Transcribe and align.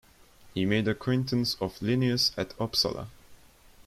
He 0.55 0.65
made 0.65 0.85
the 0.85 0.91
acquaintance 0.93 1.55
of 1.61 1.79
Linnaeus 1.79 2.31
at 2.35 2.57
Uppsala. 2.57 3.09